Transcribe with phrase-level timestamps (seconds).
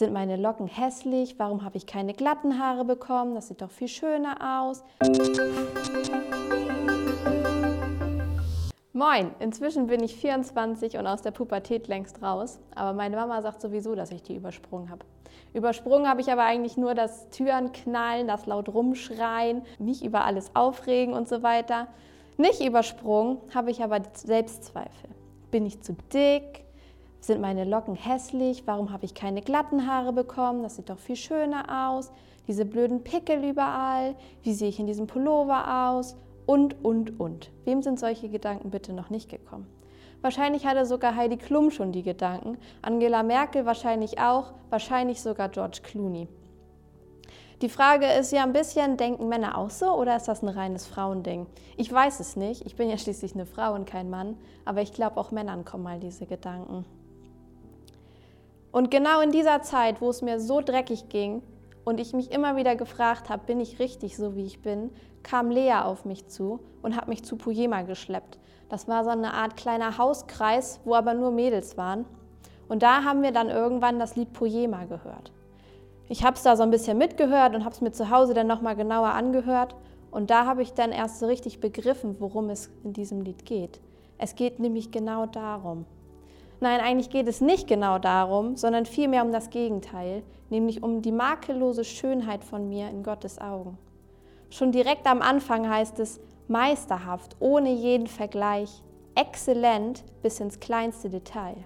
[0.00, 1.38] Sind meine Locken hässlich?
[1.38, 3.34] Warum habe ich keine glatten Haare bekommen?
[3.34, 4.82] Das sieht doch viel schöner aus.
[8.94, 12.60] Moin, inzwischen bin ich 24 und aus der Pubertät längst raus.
[12.74, 15.04] Aber meine Mama sagt sowieso, dass ich die übersprungen habe.
[15.52, 20.50] Übersprungen habe ich aber eigentlich nur das Türen knallen, das laut rumschreien, mich über alles
[20.56, 21.88] aufregen und so weiter.
[22.38, 25.10] Nicht übersprungen habe ich aber Selbstzweifel.
[25.50, 26.69] Bin ich zu dick?
[27.20, 28.64] Sind meine Locken hässlich?
[28.66, 30.62] Warum habe ich keine glatten Haare bekommen?
[30.62, 32.10] Das sieht doch viel schöner aus.
[32.48, 34.14] Diese blöden Pickel überall.
[34.42, 36.16] Wie sehe ich in diesem Pullover aus?
[36.50, 37.52] und, und, und.
[37.64, 39.68] Wem sind solche Gedanken bitte noch nicht gekommen?
[40.20, 45.78] Wahrscheinlich hatte sogar Heidi Klum schon die Gedanken, Angela Merkel wahrscheinlich auch, wahrscheinlich sogar George
[45.84, 46.26] Clooney.
[47.62, 50.86] Die Frage ist ja ein bisschen, denken Männer auch so oder ist das ein reines
[50.86, 51.46] Frauending?
[51.76, 54.92] Ich weiß es nicht, ich bin ja schließlich eine Frau und kein Mann, aber ich
[54.92, 56.84] glaube auch Männern kommen mal diese Gedanken.
[58.72, 61.42] Und genau in dieser Zeit, wo es mir so dreckig ging,
[61.84, 64.90] und ich mich immer wieder gefragt habe, bin ich richtig so, wie ich bin,
[65.22, 68.38] kam Lea auf mich zu und hat mich zu Pujema geschleppt.
[68.68, 72.04] Das war so eine Art kleiner Hauskreis, wo aber nur Mädels waren.
[72.68, 75.32] Und da haben wir dann irgendwann das Lied Pujema gehört.
[76.08, 78.46] Ich habe es da so ein bisschen mitgehört und habe es mir zu Hause dann
[78.46, 79.74] nochmal genauer angehört.
[80.10, 83.80] Und da habe ich dann erst so richtig begriffen, worum es in diesem Lied geht.
[84.18, 85.86] Es geht nämlich genau darum.
[86.60, 91.12] Nein, eigentlich geht es nicht genau darum, sondern vielmehr um das Gegenteil, nämlich um die
[91.12, 93.78] makellose Schönheit von mir in Gottes Augen.
[94.50, 98.82] Schon direkt am Anfang heißt es meisterhaft, ohne jeden Vergleich,
[99.14, 101.56] exzellent bis ins kleinste Detail.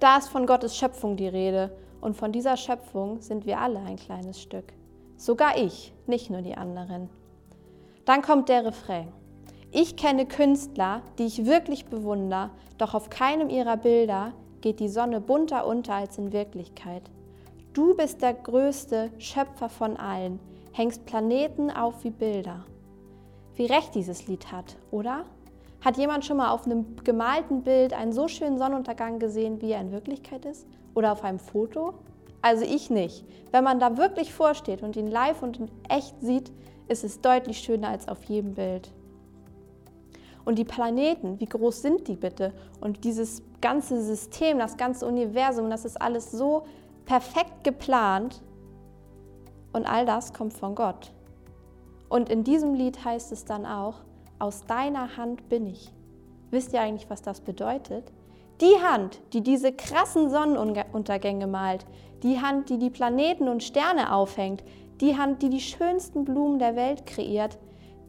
[0.00, 3.96] Da ist von Gottes Schöpfung die Rede und von dieser Schöpfung sind wir alle ein
[3.96, 4.74] kleines Stück.
[5.16, 7.08] Sogar ich, nicht nur die anderen.
[8.04, 9.08] Dann kommt der Refrain.
[9.76, 15.20] Ich kenne Künstler, die ich wirklich bewundere, doch auf keinem ihrer Bilder geht die Sonne
[15.20, 17.02] bunter unter als in Wirklichkeit.
[17.72, 20.38] Du bist der größte Schöpfer von allen,
[20.70, 22.64] hängst Planeten auf wie Bilder.
[23.56, 25.24] Wie recht dieses Lied hat, oder?
[25.84, 29.80] Hat jemand schon mal auf einem gemalten Bild einen so schönen Sonnenuntergang gesehen, wie er
[29.80, 30.68] in Wirklichkeit ist?
[30.94, 31.94] Oder auf einem Foto?
[32.42, 33.24] Also ich nicht.
[33.50, 36.52] Wenn man da wirklich vorsteht und ihn live und in echt sieht,
[36.86, 38.92] ist es deutlich schöner als auf jedem Bild.
[40.44, 42.52] Und die Planeten, wie groß sind die bitte?
[42.80, 46.64] Und dieses ganze System, das ganze Universum, das ist alles so
[47.06, 48.42] perfekt geplant.
[49.72, 51.12] Und all das kommt von Gott.
[52.08, 53.96] Und in diesem Lied heißt es dann auch,
[54.38, 55.92] aus deiner Hand bin ich.
[56.50, 58.12] Wisst ihr eigentlich, was das bedeutet?
[58.60, 61.86] Die Hand, die diese krassen Sonnenuntergänge malt,
[62.22, 64.62] die Hand, die die Planeten und Sterne aufhängt,
[65.00, 67.58] die Hand, die die schönsten Blumen der Welt kreiert,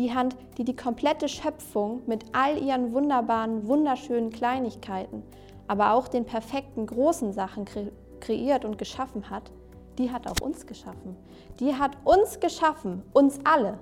[0.00, 5.22] die Hand, die die komplette Schöpfung mit all ihren wunderbaren, wunderschönen Kleinigkeiten,
[5.68, 9.50] aber auch den perfekten großen Sachen kre kreiert und geschaffen hat,
[9.96, 11.16] die hat auch uns geschaffen.
[11.58, 13.78] Die hat uns geschaffen, uns alle.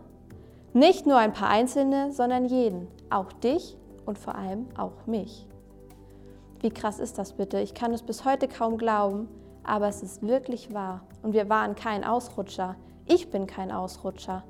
[0.72, 3.76] Nicht nur ein paar Einzelne, sondern jeden, auch dich
[4.06, 5.48] und vor allem auch mich.
[6.60, 7.60] Wie krass ist das bitte?
[7.60, 9.28] Ich kann es bis heute kaum glauben,
[9.64, 11.00] aber es ist wirklich wahr.
[11.24, 12.76] Und wir waren kein Ausrutscher.
[13.06, 14.44] Ich bin kein Ausrutscher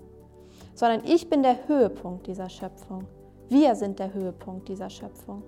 [0.78, 3.08] sondern ich bin der Höhepunkt dieser Schöpfung.
[3.48, 5.42] Wir sind der Höhepunkt dieser Schöpfung.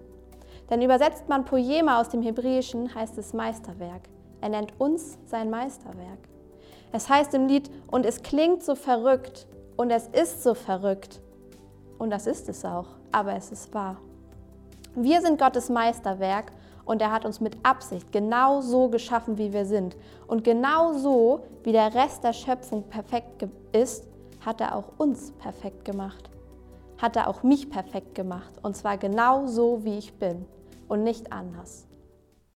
[0.69, 4.03] Denn übersetzt man Poema aus dem Hebräischen, heißt es Meisterwerk.
[4.41, 6.19] Er nennt uns sein Meisterwerk.
[6.91, 9.47] Es heißt im Lied, und es klingt so verrückt
[9.77, 11.21] und es ist so verrückt.
[11.97, 13.99] Und das ist es auch, aber es ist wahr.
[14.97, 16.51] Wir sind Gottes Meisterwerk
[16.85, 19.97] und er hat uns mit Absicht genau so geschaffen, wie wir sind.
[20.27, 24.10] Und genau so, wie der Rest der Schöpfung perfekt ist,
[24.41, 26.31] hat er auch uns perfekt gemacht.
[26.99, 28.53] Hat er auch mich perfekt gemacht.
[28.63, 30.47] Und zwar genau so, wie ich bin
[30.89, 31.90] und nicht anders.